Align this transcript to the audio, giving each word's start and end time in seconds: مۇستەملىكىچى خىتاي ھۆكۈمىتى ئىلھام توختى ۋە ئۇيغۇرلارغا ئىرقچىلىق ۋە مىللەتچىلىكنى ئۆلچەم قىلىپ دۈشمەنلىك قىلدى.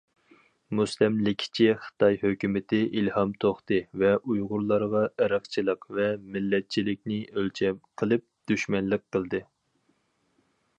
مۇستەملىكىچى 0.77 1.67
خىتاي 1.83 2.17
ھۆكۈمىتى 2.21 2.79
ئىلھام 3.01 3.35
توختى 3.45 3.79
ۋە 4.05 4.15
ئۇيغۇرلارغا 4.21 5.03
ئىرقچىلىق 5.27 5.87
ۋە 5.99 6.09
مىللەتچىلىكنى 6.37 7.21
ئۆلچەم 7.35 7.81
قىلىپ 8.03 8.29
دۈشمەنلىك 8.53 9.09
قىلدى. 9.17 9.47